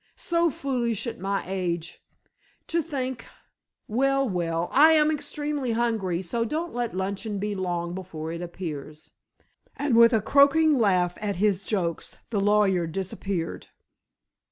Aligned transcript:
So 0.15 0.49
foolish 0.49 1.05
at 1.05 1.19
my 1.19 1.43
age. 1.45 2.01
To 2.69 2.81
think 2.81 3.27
well 3.87 4.27
well, 4.27 4.67
I 4.71 4.93
am 4.93 5.11
extremely 5.11 5.73
hungry, 5.73 6.23
so 6.23 6.43
don't 6.43 6.73
let 6.73 6.95
luncheon 6.97 7.37
be 7.37 7.53
long 7.53 7.93
before 7.93 8.31
it 8.31 8.41
appears," 8.41 9.11
and 9.77 9.95
with 9.95 10.11
a 10.11 10.19
croaking 10.19 10.75
laugh 10.75 11.13
at 11.21 11.35
his 11.35 11.65
jokes 11.65 12.17
the 12.31 12.41
lawyer 12.41 12.87
disappeared. 12.87 13.67